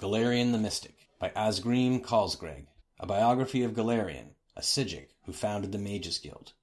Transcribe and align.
Galerion 0.00 0.52
the 0.52 0.56
Mystic 0.56 1.10
by 1.18 1.28
Asgrim 1.36 2.00
Karlsgreg, 2.00 2.68
a 2.98 3.04
biography 3.04 3.62
of 3.62 3.74
Galerion, 3.74 4.30
a 4.56 4.62
Psijic 4.62 5.10
who 5.24 5.32
founded 5.34 5.72
the 5.72 5.78
Mages 5.78 6.18
Guild. 6.18 6.54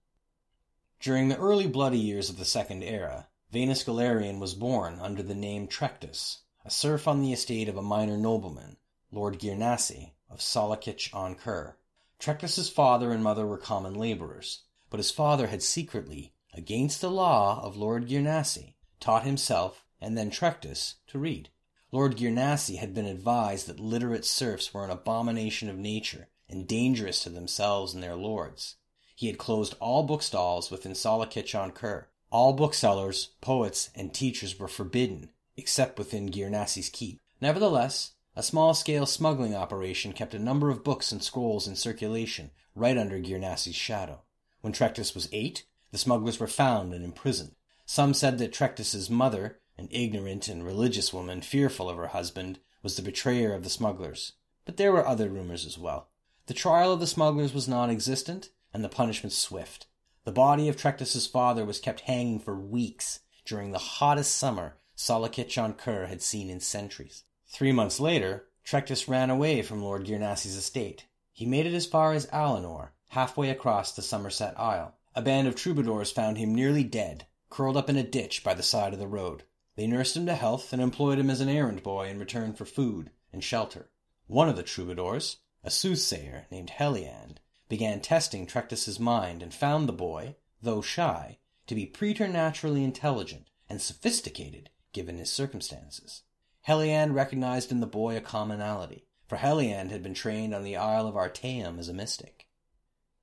During 0.99 1.27
the 1.27 1.37
early 1.37 1.67
bloody 1.67 1.99
years 1.99 2.31
of 2.31 2.39
the 2.39 2.45
Second 2.45 2.81
Era, 2.81 3.27
Vanus 3.51 3.83
Galerion 3.83 4.39
was 4.39 4.55
born 4.55 4.97
under 4.99 5.21
the 5.21 5.35
name 5.35 5.67
Trectus, 5.67 6.37
a 6.65 6.71
serf 6.71 7.07
on 7.07 7.21
the 7.21 7.31
estate 7.31 7.69
of 7.69 7.77
a 7.77 7.81
minor 7.83 8.17
nobleman, 8.17 8.77
Lord 9.11 9.37
Girnassi 9.37 10.13
of 10.31 10.39
Solakich 10.39 11.13
on 11.13 11.35
Kur. 11.35 11.77
Trectus's 12.17 12.69
father 12.69 13.11
and 13.11 13.23
mother 13.23 13.45
were 13.45 13.59
common 13.59 13.93
laborers, 13.93 14.63
but 14.89 14.97
his 14.97 15.11
father 15.11 15.45
had 15.45 15.61
secretly, 15.61 16.33
against 16.55 17.01
the 17.01 17.11
law 17.11 17.61
of 17.63 17.77
Lord 17.77 18.07
Girnassi, 18.07 18.73
taught 18.99 19.25
himself 19.25 19.85
and 20.01 20.17
then 20.17 20.31
Trectus 20.31 20.95
to 21.05 21.19
read. 21.19 21.51
Lord 21.91 22.17
Girnassi 22.17 22.77
had 22.77 22.93
been 22.93 23.05
advised 23.05 23.67
that 23.67 23.79
literate 23.79 24.25
serfs 24.25 24.73
were 24.73 24.83
an 24.83 24.89
abomination 24.89 25.69
of 25.69 25.77
nature 25.77 26.27
and 26.49 26.67
dangerous 26.67 27.23
to 27.23 27.29
themselves 27.29 27.93
and 27.93 28.03
their 28.03 28.15
lords. 28.15 28.75
He 29.15 29.27
had 29.27 29.37
closed 29.37 29.75
all 29.79 30.07
bookstalls 30.07 30.69
within 30.69 30.93
Solakich 30.93 31.55
on 31.55 31.71
Kur. 31.71 32.09
All 32.29 32.53
booksellers, 32.53 33.29
poets, 33.39 33.89
and 33.95 34.13
teachers 34.13 34.59
were 34.59 34.67
forbidden, 34.67 35.29
except 35.55 35.97
within 35.97 36.29
Girnassi's 36.29 36.89
keep. 36.89 37.21
Nevertheless, 37.39 38.13
a 38.35 38.43
small 38.43 38.73
scale 38.73 39.05
smuggling 39.05 39.55
operation 39.55 40.11
kept 40.11 40.33
a 40.33 40.39
number 40.39 40.69
of 40.69 40.83
books 40.83 41.11
and 41.11 41.23
scrolls 41.23 41.67
in 41.67 41.75
circulation 41.75 42.51
right 42.75 42.97
under 42.97 43.17
Girnassi's 43.17 43.75
shadow. 43.75 44.21
When 44.61 44.73
Trectus 44.73 45.15
was 45.15 45.29
eight, 45.31 45.65
the 45.91 45.97
smugglers 45.97 46.39
were 46.39 46.47
found 46.47 46.93
and 46.93 47.03
imprisoned. 47.03 47.55
Some 47.85 48.13
said 48.13 48.37
that 48.37 48.53
Trectus's 48.53 49.09
mother 49.09 49.59
an 49.77 49.87
ignorant 49.91 50.47
and 50.47 50.65
religious 50.65 51.13
woman, 51.13 51.41
fearful 51.41 51.89
of 51.89 51.97
her 51.97 52.07
husband, 52.07 52.59
was 52.81 52.95
the 52.95 53.01
betrayer 53.01 53.53
of 53.53 53.63
the 53.63 53.69
smugglers. 53.69 54.33
But 54.65 54.77
there 54.77 54.91
were 54.91 55.05
other 55.05 55.29
rumors 55.29 55.65
as 55.65 55.77
well. 55.77 56.09
The 56.47 56.53
trial 56.53 56.93
of 56.93 56.99
the 56.99 57.07
smugglers 57.07 57.53
was 57.53 57.67
non 57.67 57.89
existent, 57.89 58.49
and 58.73 58.83
the 58.83 58.89
punishment 58.89 59.33
swift. 59.33 59.87
The 60.23 60.31
body 60.31 60.67
of 60.67 60.75
Trectus's 60.75 61.27
father 61.27 61.63
was 61.63 61.79
kept 61.79 62.01
hanging 62.01 62.39
for 62.39 62.55
weeks 62.55 63.19
during 63.45 63.71
the 63.71 63.79
hottest 63.79 64.35
summer 64.35 64.75
Solakich 64.95 65.61
on 65.61 65.73
Kur 65.73 66.07
had 66.07 66.21
seen 66.21 66.49
in 66.49 66.59
centuries. 66.59 67.23
Three 67.45 67.71
months 67.71 67.99
later, 67.99 68.47
Trectus 68.65 69.07
ran 69.07 69.29
away 69.29 69.61
from 69.61 69.81
Lord 69.81 70.05
Girnassi's 70.05 70.55
estate. 70.55 71.05
He 71.31 71.45
made 71.45 71.65
it 71.65 71.73
as 71.73 71.85
far 71.85 72.13
as 72.13 72.25
Alinor, 72.27 72.89
halfway 73.09 73.49
across 73.49 73.91
the 73.91 74.01
Somerset 74.01 74.59
Isle. 74.59 74.95
A 75.15 75.21
band 75.21 75.47
of 75.47 75.55
troubadours 75.55 76.11
found 76.11 76.37
him 76.37 76.53
nearly 76.53 76.83
dead, 76.83 77.27
curled 77.49 77.77
up 77.77 77.89
in 77.89 77.95
a 77.95 78.03
ditch 78.03 78.43
by 78.43 78.53
the 78.53 78.63
side 78.63 78.91
of 78.91 78.99
the 78.99 79.07
road. 79.07 79.43
They 79.77 79.85
nursed 79.85 80.17
him 80.17 80.25
to 80.25 80.33
health 80.33 80.73
and 80.73 80.81
employed 80.81 81.19
him 81.19 81.29
as 81.29 81.39
an 81.39 81.49
errand 81.49 81.83
boy 81.83 82.09
in 82.09 82.17
return 82.17 82.55
for 82.55 82.65
food 82.65 83.11
and 83.31 83.43
shelter. 83.43 83.91
One 84.25 84.49
of 84.49 84.55
the 84.55 84.63
troubadours, 84.63 85.37
a 85.63 85.69
soothsayer 85.69 86.47
named 86.49 86.71
Heliand, 86.71 87.39
began 87.69 88.01
testing 88.01 88.47
Trectus's 88.47 88.99
mind 88.99 89.43
and 89.43 89.53
found 89.53 89.87
the 89.87 89.93
boy, 89.93 90.35
though 90.63 90.81
shy, 90.81 91.37
to 91.67 91.75
be 91.75 91.85
preternaturally 91.85 92.83
intelligent 92.83 93.51
and 93.69 93.79
sophisticated 93.79 94.71
given 94.93 95.19
his 95.19 95.31
circumstances. 95.31 96.23
Heliand 96.61 97.13
recognized 97.13 97.71
in 97.71 97.79
the 97.79 97.85
boy 97.85 98.17
a 98.17 98.21
commonality, 98.21 99.05
for 99.27 99.37
Heliand 99.37 99.91
had 99.91 100.01
been 100.01 100.15
trained 100.15 100.55
on 100.55 100.63
the 100.63 100.75
Isle 100.75 101.05
of 101.05 101.15
Artaeum 101.15 101.77
as 101.77 101.87
a 101.87 101.93
mystic. 101.93 102.47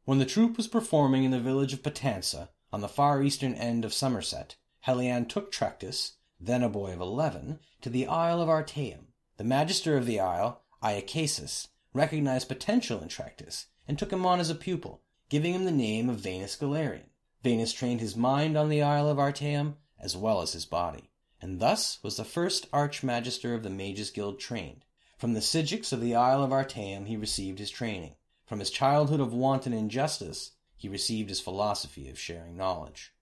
When 0.05 0.19
the 0.19 0.25
troupe 0.25 0.57
was 0.57 0.69
performing 0.69 1.25
in 1.25 1.33
the 1.33 1.41
village 1.41 1.73
of 1.73 1.83
Patansa, 1.83 2.51
on 2.73 2.81
the 2.81 2.89
far 2.89 3.25
eastern 3.25 3.55
end 3.55 3.85
of 3.85 3.93
Somerset, 3.93 4.55
Heliand 4.87 5.29
took 5.29 5.51
Trectus 5.51 6.13
then 6.41 6.63
a 6.63 6.69
boy 6.69 6.93
of 6.93 7.01
eleven, 7.01 7.61
to 7.81 7.91
the 7.91 8.07
Isle 8.07 8.41
of 8.41 8.49
Artaeum. 8.49 9.07
The 9.37 9.45
magister 9.45 9.97
of 9.97 10.07
the 10.07 10.21
isle, 10.21 10.63
Iachesis, 10.83 11.69
recognized 11.93 12.49
potential 12.49 13.01
in 13.01 13.09
Trectus 13.09 13.67
and 13.89 13.99
took 13.99 14.13
him 14.13 14.27
on 14.27 14.41
as 14.41 14.51
a 14.51 14.55
pupil, 14.55 15.03
giving 15.29 15.55
him 15.55 15.65
the 15.65 15.71
name 15.71 16.09
of 16.09 16.21
Vanus 16.21 16.57
Galerion. 16.57 17.11
Vanus 17.43 17.73
trained 17.73 18.01
his 18.01 18.17
mind 18.17 18.57
on 18.57 18.69
the 18.69 18.83
Isle 18.83 19.09
of 19.09 19.19
Artaeum 19.19 19.77
as 19.99 20.17
well 20.17 20.43
as 20.43 20.53
his 20.53 20.67
body, 20.67 21.11
and 21.41 21.61
thus 21.61 22.03
was 22.03 22.17
the 22.17 22.25
first 22.25 22.71
Archmagister 22.73 23.55
of 23.55 23.63
the 23.63 23.71
Mages 23.71 24.11
Guild 24.11 24.39
trained. 24.39 24.85
From 25.17 25.33
the 25.33 25.41
Psijics 25.41 25.93
of 25.93 26.01
the 26.01 26.15
Isle 26.15 26.43
of 26.43 26.53
Artaeum 26.53 27.07
he 27.07 27.17
received 27.17 27.59
his 27.59 27.71
training. 27.71 28.17
From 28.45 28.59
his 28.59 28.71
childhood 28.71 29.21
of 29.21 29.33
wanton 29.33 29.73
injustice 29.73 30.53
he 30.77 30.89
received 30.89 31.31
his 31.31 31.41
philosophy 31.41 32.09
of 32.11 32.19
sharing 32.19 32.57
knowledge. 32.57 33.14